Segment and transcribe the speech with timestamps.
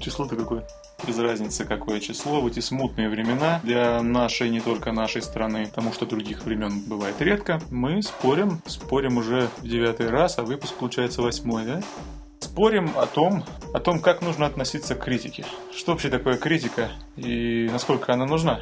[0.00, 0.66] Число-то какое?
[1.06, 2.40] Без разницы, какое число.
[2.40, 7.20] В эти смутные времена для нашей, не только нашей страны, потому что других времен бывает
[7.20, 11.82] редко, мы спорим, спорим уже в девятый раз, а выпуск получается восьмой, да?
[12.40, 15.44] Спорим о том, о том, как нужно относиться к критике.
[15.76, 18.60] Что вообще такое критика и насколько она нужна?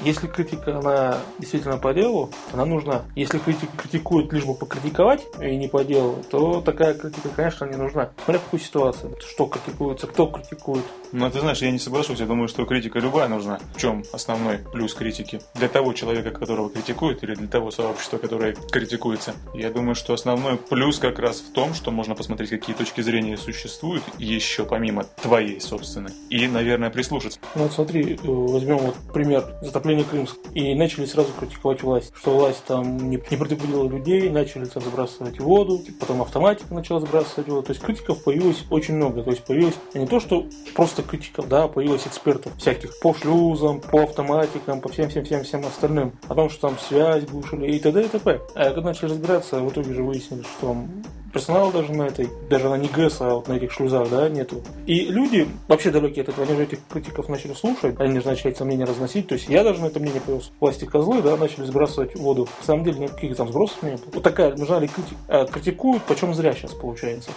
[0.00, 3.02] Если критика, она действительно по делу, она нужна.
[3.16, 7.76] Если критик критикует лишь бы покритиковать и не по делу, то такая критика, конечно, не
[7.76, 8.10] нужна.
[8.24, 9.16] Смотря какую ситуацию.
[9.20, 10.84] Что критикуется, кто критикует.
[11.12, 12.20] Ну, ты знаешь, я не соглашусь.
[12.20, 13.58] Я думаю, что критика любая нужна.
[13.74, 15.40] В чем основной плюс критики?
[15.54, 19.34] Для того человека, которого критикуют, или для того сообщества, которое критикуется?
[19.54, 23.36] Я думаю, что основной плюс как раз в том, что можно посмотреть, какие точки зрения
[23.36, 26.12] существуют еще помимо твоей собственной.
[26.30, 27.38] И, наверное, прислушаться.
[27.54, 30.38] Ну, вот смотри, э, возьмем вот пример затопления Крымска.
[30.54, 32.12] И начали сразу критиковать власть.
[32.14, 37.48] Что власть там не, не предупредила людей, начали там забрасывать воду, потом автоматика начала забрасывать
[37.48, 37.62] воду.
[37.62, 39.22] То есть критиков появилось очень много.
[39.22, 44.02] То есть появилось не то, что просто критиков, да, появилось экспертов всяких по шлюзам, по
[44.02, 46.12] автоматикам, по всем-всем-всем-всем остальным.
[46.28, 48.04] О том, что там связь глушили и т.д.
[48.04, 48.40] и т.п.
[48.54, 50.76] А когда начали разбираться, в итоге же выяснили, что
[51.32, 54.62] персонала даже на этой, даже на не ГЭС, а вот на этих шлюзах, да, нету.
[54.86, 58.52] И люди, вообще далекие от этого, они же этих критиков начали слушать, они же начали
[58.52, 60.50] это мнение разносить, то есть я даже на это мнение повез.
[60.60, 62.48] Власти козлы, да, начали сбрасывать воду.
[62.60, 64.00] На самом деле никаких там сбросов не было.
[64.12, 65.16] Вот такая, нужна ли критика?
[65.28, 67.30] А, критикуют, почем зря сейчас получается.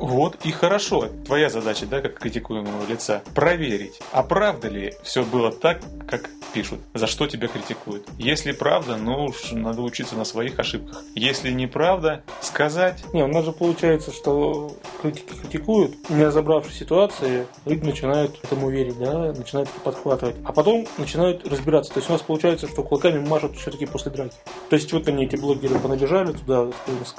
[0.00, 1.08] Вот и хорошо.
[1.26, 6.80] Твоя задача, да, как критикуемого лица, проверить, а правда ли все было так, как пишут,
[6.94, 8.08] за что тебя критикуют.
[8.18, 11.04] Если правда, ну уж надо учиться на своих ошибках.
[11.14, 13.04] Если неправда, сказать.
[13.12, 18.98] Не, у нас же получается, что критики критикуют, не разобравшись ситуации, люди начинают этому верить,
[18.98, 20.36] да, начинают подхватывать.
[20.44, 21.92] А потом начинают разбираться.
[21.92, 24.34] То есть у нас получается, что кулаками мажут все-таки после драки.
[24.70, 27.16] То есть вот они, эти блогеры, понабежали туда, в Крымск,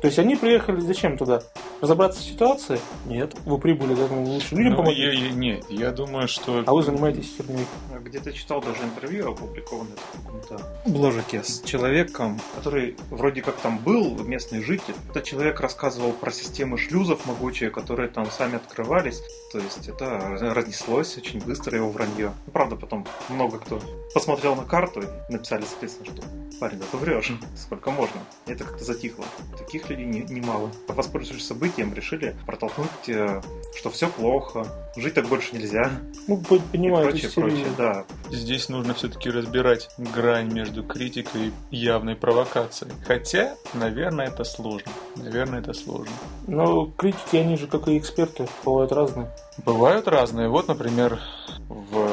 [0.00, 1.42] то есть они приехали зачем туда?
[1.80, 2.80] Разобраться в ситуации?
[3.06, 3.36] Нет.
[3.44, 5.02] Вы прибыли к этому лучше людям ну, помогли?
[5.04, 6.64] Я, я, нет, я думаю, что...
[6.66, 7.66] А вы занимаетесь херней.
[8.00, 14.18] Где-то читал даже интервью опубликованное в каком-то бложике с человеком, который вроде как там был
[14.24, 14.94] местный житель.
[15.10, 19.22] Этот человек рассказывал про системы шлюзов могучие, которые там сами открывались.
[19.52, 22.32] То есть это разнеслось очень быстро его вранье.
[22.46, 23.80] Ну, правда, потом много кто
[24.12, 26.22] посмотрел на карту и написали, соответственно, что
[26.58, 28.20] парень, да ты врешь, сколько можно.
[28.46, 29.24] Это как-то затихло.
[29.56, 30.70] Таких людей немало.
[30.88, 33.40] Воспользовавшись событием, решили протолкнуть, э,
[33.76, 35.90] что все плохо, жить так больше нельзя.
[36.26, 36.38] Ну,
[36.72, 38.04] понимаю, прочее, прочее, да.
[38.30, 42.92] Здесь нужно все-таки разбирать грань между критикой и явной провокацией.
[43.06, 44.90] Хотя, наверное, это сложно.
[45.16, 46.12] Наверное, это сложно.
[46.46, 49.30] Но критики, они же, как и эксперты, бывают разные.
[49.64, 50.48] Бывают разные.
[50.48, 51.20] Вот, например,
[51.68, 52.08] в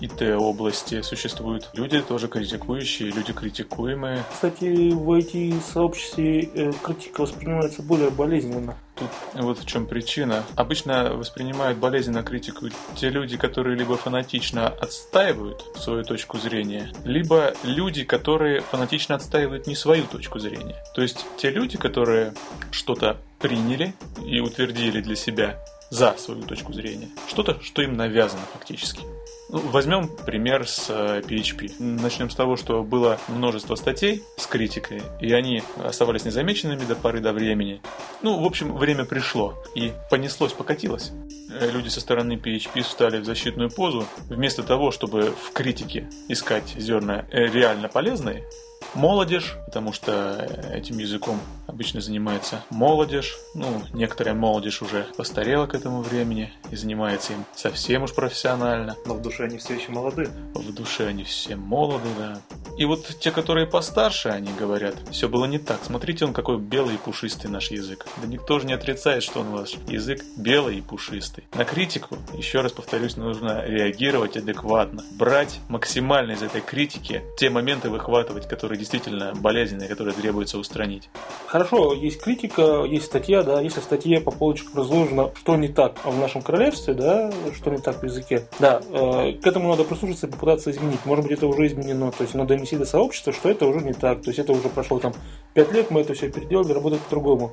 [0.00, 4.24] ИТ-области существуют люди, тоже критикующие, люди критикуемые.
[4.32, 8.76] Кстати, в IT-сообществе э, критика воспринимается более болезненно.
[9.00, 10.44] Тут вот в чем причина.
[10.56, 18.04] Обычно воспринимают болезненно критику те люди, которые либо фанатично отстаивают свою точку зрения, либо люди,
[18.04, 20.76] которые фанатично отстаивают не свою точку зрения.
[20.94, 22.34] То есть те люди, которые
[22.70, 23.94] что-то приняли
[24.26, 25.58] и утвердили для себя,
[25.90, 27.08] за свою точку зрения.
[27.28, 29.02] Что-то, что им навязано фактически.
[29.52, 31.72] Ну, возьмем пример с PHP.
[31.78, 36.94] Э, Начнем с того, что было множество статей с критикой, и они оставались незамеченными до
[36.94, 37.82] поры до времени.
[38.22, 41.10] Ну, в общем, время пришло, и понеслось, покатилось.
[41.52, 44.06] Э, люди со стороны PHP встали в защитную позу.
[44.28, 48.44] Вместо того, чтобы в критике искать зерна э, реально полезные,
[48.94, 53.36] молодежь, потому что этим языком обычно занимается молодежь.
[53.54, 58.96] Ну, некоторая молодежь уже постарела к этому времени и занимается им совсем уж профессионально.
[59.06, 60.28] Но в душе они все еще молоды.
[60.54, 62.38] В душе они все молоды, да.
[62.80, 65.80] И вот те, которые постарше, они говорят, все было не так.
[65.84, 68.06] Смотрите, он какой белый и пушистый наш язык.
[68.16, 71.44] Да никто же не отрицает, что он ваш язык белый и пушистый.
[71.52, 75.04] На критику, еще раз повторюсь, нужно реагировать адекватно.
[75.18, 81.10] Брать максимально из этой критики те моменты выхватывать, которые действительно болезненные, которые требуется устранить.
[81.48, 86.02] Хорошо, есть критика, есть статья, да, если в статье по полочкам разложено, что не так
[86.02, 90.28] в нашем королевстве, да, что не так в языке, да, э, к этому надо прислушаться
[90.28, 91.04] и попытаться изменить.
[91.04, 94.22] Может быть, это уже изменено, то есть надо до сообщества, что это уже не так,
[94.22, 95.12] то есть это уже прошло там
[95.54, 97.52] пять лет, мы это все переделали, работает по-другому.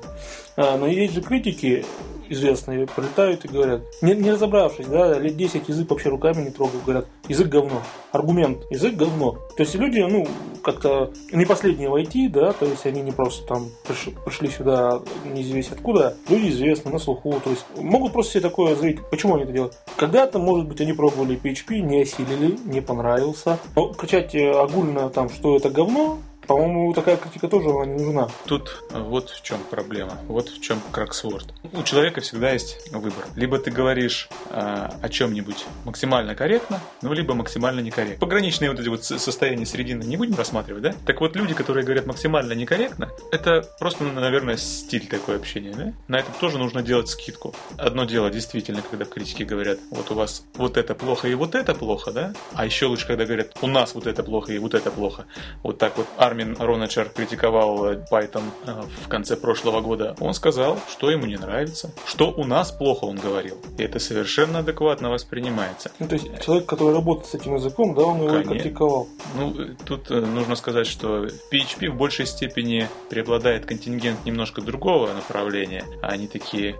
[0.56, 1.84] А, но есть же критики,
[2.28, 6.84] известные прилетают и говорят, не, не разобравшись, да, лет 10 язык вообще руками не трогают,
[6.84, 7.82] говорят, язык говно.
[8.12, 9.38] Аргумент, язык говно.
[9.56, 10.26] То есть люди, ну,
[10.62, 15.76] как-то не последние войти, да, то есть они не просто там приш, пришли сюда неизвестно
[15.76, 19.00] откуда, люди известны, на слуху, то есть могут просто себе такое заявить.
[19.10, 19.78] Почему они это делают?
[19.96, 23.58] Когда-то, может быть, они пробовали PHP, не осилили, не понравился.
[23.74, 28.28] Но кричать огульно там, что это говно, По-моему, такая критика тоже она не нужна.
[28.46, 31.52] Тут вот в чем проблема, вот в чем Краксворд.
[31.72, 33.26] У человека всегда есть выбор.
[33.36, 38.18] Либо ты говоришь э, о чем-нибудь максимально корректно, ну, либо максимально некорректно.
[38.18, 40.94] Пограничные вот эти вот состояния середины не будем рассматривать, да?
[41.04, 45.92] Так вот, люди, которые говорят максимально некорректно, это просто, наверное, стиль такой общения, да?
[46.08, 47.54] На это тоже нужно делать скидку.
[47.76, 51.74] Одно дело, действительно, когда критики говорят, вот у вас вот это плохо и вот это
[51.74, 52.32] плохо, да?
[52.54, 55.26] А еще лучше, когда говорят, у нас вот это плохо и вот это плохо.
[55.62, 60.14] Вот так вот Армин Роначар критиковал Python э, в конце прошлого года.
[60.20, 63.56] Он сказал, что ему не нравится, что у нас плохо, он говорил.
[63.78, 65.90] И это совершенно адекватно воспринимается.
[65.98, 68.52] Ну, то есть человек, который работает с этим языком, да, он его Конечно.
[68.52, 69.08] критиковал.
[69.36, 69.54] Ну,
[69.86, 75.84] тут э, нужно сказать, что в PHP в большей степени преобладает контингент немножко другого направления,
[76.02, 76.76] а они такие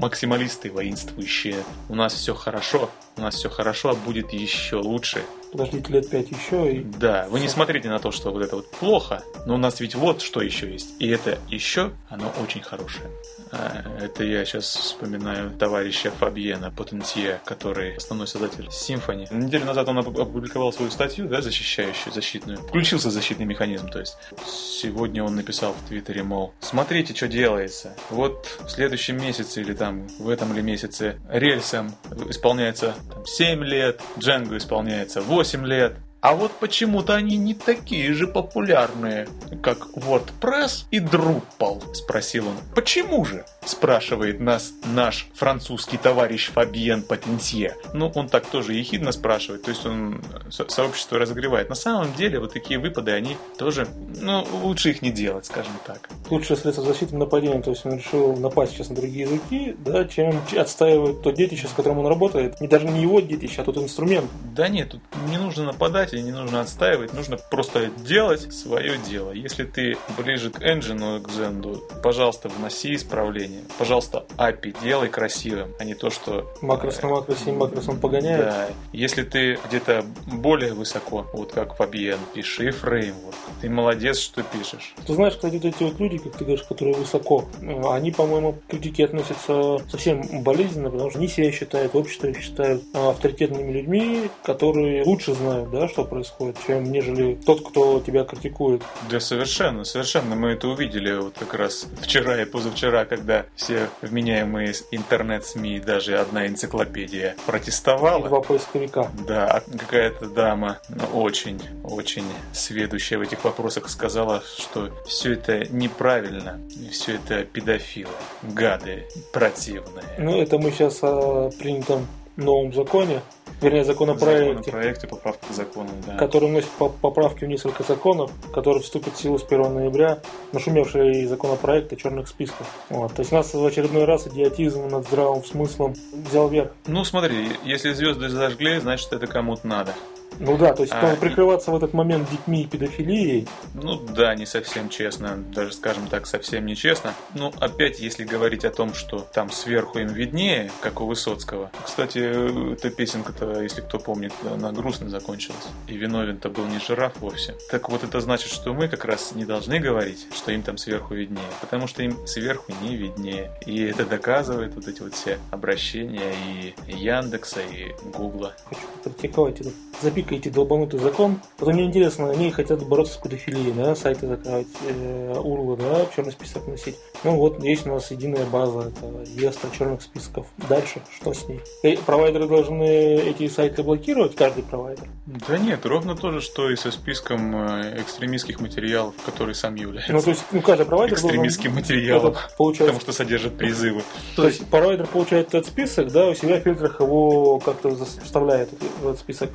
[0.00, 1.62] максималисты воинствующие.
[1.88, 6.30] У нас все хорошо, у нас все хорошо, а будет еще лучше подождите лет пять
[6.30, 6.72] еще.
[6.72, 6.84] И...
[6.84, 9.94] Да, вы не смотрите на то, что вот это вот плохо, но у нас ведь
[9.94, 10.94] вот что еще есть.
[10.98, 13.10] И это еще, оно очень хорошее.
[13.52, 19.26] А, это я сейчас вспоминаю товарища Фабьена Потенсье, который основной создатель Symfony.
[19.30, 22.58] Неделю назад он опубликовал свою статью, да, защищающую, защитную.
[22.58, 24.16] Включился защитный механизм, то есть.
[24.46, 27.94] Сегодня он написал в Твиттере, мол, смотрите, что делается.
[28.08, 31.94] Вот в следующем месяце или там в этом ли месяце рельсам
[32.30, 35.96] исполняется там, 7 лет, Django исполняется 8 8 лет.
[36.20, 39.28] А вот почему-то они не такие же популярные,
[39.62, 42.56] как WordPress и Drupal, спросил он.
[42.74, 43.44] Почему же?
[43.68, 47.76] спрашивает нас наш французский товарищ Фабиен Патенсье.
[47.92, 51.68] Ну, он так тоже ехидно спрашивает, то есть он сообщество разогревает.
[51.68, 53.86] На самом деле, вот такие выпады, они тоже,
[54.20, 56.08] ну, лучше их не делать, скажем так.
[56.30, 60.40] Лучшее средство защиты нападения, то есть он решил напасть сейчас на другие языки, да, чем
[60.56, 62.60] отстаивать то детище, с которым он работает.
[62.60, 64.30] Не даже не его детище, а тот инструмент.
[64.54, 69.32] Да нет, тут не нужно нападать и не нужно отстаивать, нужно просто делать свое дело.
[69.32, 73.62] Если ты ближе к engine, к Zend, пожалуйста, вноси исправления.
[73.78, 76.50] Пожалуйста, API делай красивым, а не то, что...
[76.62, 78.44] Макрос на макросе и макрос он погоняет.
[78.44, 78.68] Да.
[78.92, 83.36] Если ты где-то более высоко, вот как Fabian, пиши фреймворк.
[83.60, 84.94] Ты молодец, что пишешь.
[85.06, 87.48] Ты знаешь, кстати, вот эти вот люди, как ты говоришь, которые высоко,
[87.90, 93.72] они, по-моему, к критике относятся совсем болезненно, потому что они себя считают, общество считают авторитетными
[93.72, 98.82] людьми, которые лучше знают, да, что происходит, чем нежели тот, кто тебя критикует.
[99.10, 100.34] Да, совершенно, совершенно.
[100.34, 106.46] Мы это увидели вот как раз вчера и позавчера, когда все вменяемые интернет-СМИ, даже одна
[106.46, 108.24] энциклопедия протестовала.
[108.24, 109.10] И два поисковика.
[109.26, 115.66] Да, а какая-то дама ну, очень, очень сведущая в этих вопросах сказала, что все это
[115.72, 116.60] неправильно,
[116.90, 118.12] все это педофилы,
[118.42, 120.04] гады, противные.
[120.18, 122.06] Ну, это мы сейчас о принятом
[122.38, 123.20] новом законе
[123.60, 126.16] вернее, законопроекте, законопроекте поправки к закону, да.
[126.16, 130.20] который вносит поправки в несколько законов, которые вступят в силу с 1 ноября,
[130.52, 132.66] нашумевший законопроект о черных списках.
[132.88, 133.12] Вот.
[133.14, 136.70] То есть нас в очередной раз идиотизм над здравым смыслом взял верх.
[136.86, 139.94] Ну смотри, если звезды зажгли, значит это кому-то надо.
[140.40, 141.74] Ну да, то есть а, прикрываться и...
[141.74, 143.48] в этот момент детьми и педофилией.
[143.74, 147.14] Ну да, не совсем честно, даже скажем так, совсем не честно.
[147.34, 151.70] Ну опять, если говорить о том, что там сверху им виднее, как у Высоцкого.
[151.84, 155.68] Кстати, эта песенка-то, если кто помнит, она грустно закончилась.
[155.88, 157.54] И виновен-то был не жираф вовсе.
[157.70, 161.14] Так вот это значит, что мы как раз не должны говорить, что им там сверху
[161.14, 163.50] виднее, потому что им сверху не виднее.
[163.66, 168.54] И это доказывает вот эти вот все обращения и Яндекса, и Гугла.
[168.68, 169.74] Хочу покритиковать этот
[170.18, 171.40] запикаете долбанутый закон.
[171.58, 176.32] Потом мне интересно, они хотят бороться с педофилией, да, сайты закрывать, э, урлы, да, черный
[176.32, 176.96] список носить.
[177.24, 180.46] Ну вот, есть у нас единая база, это реестр черных списков.
[180.68, 181.60] Дальше, что с ней?
[181.84, 185.08] Э, провайдеры должны эти сайты блокировать, каждый провайдер?
[185.26, 190.12] Да нет, ровно то же, что и со списком э, экстремистских материалов, который сам является.
[190.12, 191.80] Ну, то есть, ну, каждый провайдер экстремистским должен...
[191.80, 192.94] материалом, получается...
[192.94, 194.02] потому что содержит призывы.
[194.34, 198.70] То есть, провайдер получает этот список, да, у себя в фильтрах его как-то вставляет
[199.00, 199.50] в этот список.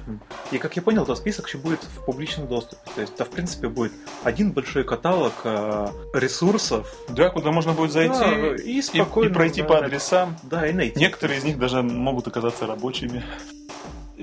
[0.54, 2.78] И как я понял, то список еще будет в публичном доступе.
[2.94, 3.92] То есть это, в принципе, будет
[4.24, 6.96] один большой каталог э, ресурсов.
[7.10, 10.38] Да, куда можно будет зайти да, и, спокойно, и, и пройти да, по адресам.
[10.44, 11.00] Да, и найти.
[11.00, 13.24] Некоторые из них даже могут оказаться рабочими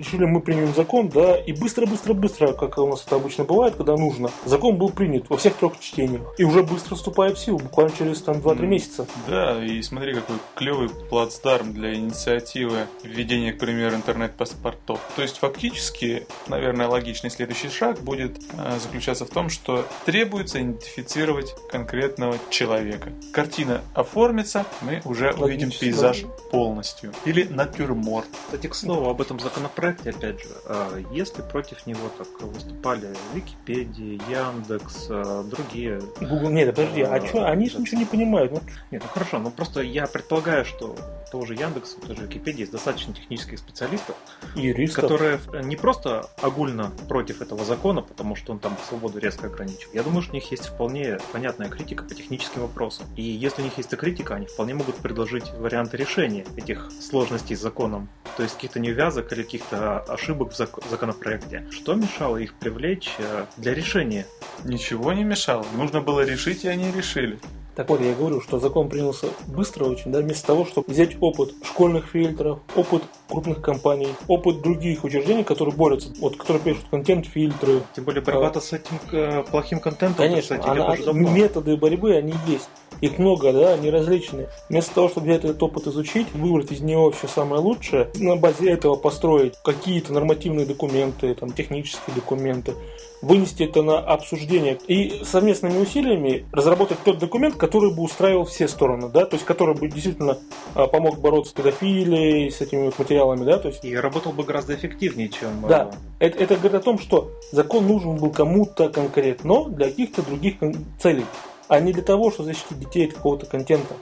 [0.01, 4.31] решили, мы примем закон, да, и быстро-быстро-быстро, как у нас это обычно бывает, когда нужно,
[4.45, 6.23] закон был принят во всех трех чтениях.
[6.39, 9.07] И уже быстро вступает в силу, буквально через там 2-3 месяца.
[9.29, 15.01] Да, и смотри, какой клевый плацдарм для инициативы введения, к примеру, интернет-паспортов.
[15.17, 21.55] То есть, фактически, наверное, логичный следующий шаг будет э, заключаться в том, что требуется идентифицировать
[21.71, 23.13] конкретного человека.
[23.33, 27.13] Картина оформится, мы уже увидим пейзаж полностью.
[27.25, 28.29] Или натюрморт.
[28.47, 33.09] Кстати, к слову, об этом законопроекте законопроекте, опять же, а, если против него так выступали
[33.35, 36.01] Википедия, Яндекс, а, другие...
[36.21, 38.53] Google, нет, подожди, а, а что, они же ничего не понимают.
[38.53, 38.61] Ну...
[38.91, 40.97] Нет, ну хорошо, ну просто я предполагаю, что
[41.31, 44.17] того же Яндекс, тоже Википедия есть достаточно технических специалистов,
[44.55, 45.03] Юристов.
[45.03, 49.91] которые не просто огульно против этого закона, потому что он там свободу резко ограничил.
[49.93, 53.07] Я думаю, что у них есть вполне понятная критика по техническим вопросам.
[53.17, 57.57] И если у них есть эта критика, они вполне могут предложить варианты решения этих сложностей
[57.57, 58.09] с законом.
[58.37, 61.67] То есть каких-то неувязок или каких-то ошибок в законопроекте.
[61.71, 64.27] Что мешало их привлечь э, для решения?
[64.65, 65.65] Ничего не мешало.
[65.77, 67.39] Нужно было решить, и они решили.
[67.81, 71.55] Так вот, я говорю, что закон принялся быстро очень, да, вместо того, чтобы взять опыт
[71.65, 77.81] школьных фильтров, опыт крупных компаний, опыт других учреждений, которые борются, вот, которые пишут контент-фильтры.
[77.95, 82.35] Тем более борьба-то а, с этим э, плохим контентом, Конечно, кстати, она, методы борьбы, они
[82.47, 82.69] есть.
[83.01, 84.49] Их много, да, они различные.
[84.69, 88.71] Вместо того, чтобы взять этот опыт изучить, выбрать из него все самое лучшее, на базе
[88.71, 92.75] этого построить какие-то нормативные документы, там, технические документы,
[93.23, 94.79] вынести это на обсуждение.
[94.87, 99.75] И совместными усилиями разработать тот документ, который бы устраивал все стороны, да, то есть который
[99.75, 100.39] бы действительно
[100.75, 103.85] а, помог бороться с педофилией, с этими вот материалами, да, то есть...
[103.85, 105.67] И работал бы гораздо эффективнее, чем...
[105.69, 110.23] Да, э, это, это говорит о том, что закон нужен был кому-то конкретно, для каких-то
[110.23, 110.57] других
[110.99, 111.25] целей,
[111.71, 113.95] а не для того, чтобы защитить детей от какого-то контента.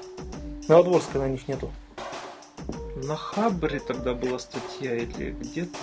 [0.69, 1.71] Новодворска на них нету.
[2.97, 5.77] На Хабре тогда была статья или где-то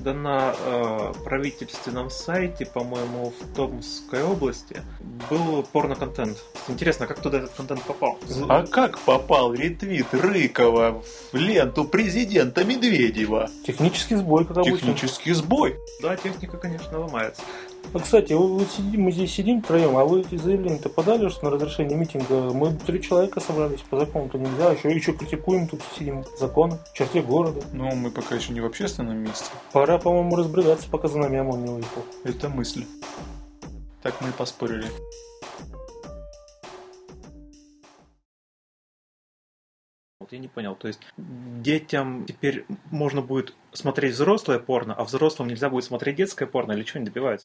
[0.00, 4.82] да на э, правительственном сайте, по-моему, в Томской области,
[5.28, 6.38] был порно-контент.
[6.68, 8.18] Интересно, как туда этот контент попал?
[8.48, 13.50] А как попал ретвит Рыкова в ленту президента Медведева?
[13.66, 14.78] Технический сбой, как обычно.
[14.78, 15.76] Технический сбой.
[16.00, 17.42] Да, техника, конечно, ломается.
[17.94, 21.46] А, кстати, вы, вы сидим, мы здесь сидим втроем, а вы эти заявления-то подали, что
[21.46, 26.24] на разрешение митинга мы три человека собрались, по закону-то нельзя, еще, еще критикуем, тут сидим
[26.38, 27.62] законы, в черте города.
[27.72, 29.46] Ну, мы пока еще не в общественном месте.
[29.72, 32.04] Пора, по-моему, разбредаться, пока за нами ОМОН не выехал.
[32.24, 32.84] Это мысль.
[34.02, 34.86] Так мы и поспорили.
[40.28, 40.74] Вот я не понял.
[40.74, 46.46] То есть детям теперь можно будет смотреть взрослое порно, а взрослым нельзя будет смотреть детское
[46.46, 47.36] порно или что они добиваются?